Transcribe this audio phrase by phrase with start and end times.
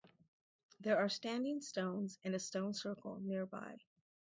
[0.79, 3.77] There are standing stones and a stone circle nearby.